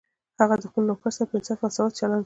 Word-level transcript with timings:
هغه 0.39 0.55
د 0.59 0.63
خپل 0.69 0.83
نوکر 0.89 1.11
سره 1.17 1.27
په 1.29 1.35
انصاف 1.39 1.59
او 1.61 1.65
مساوات 1.69 1.91
چلند 1.99 2.09
کوي 2.15 2.19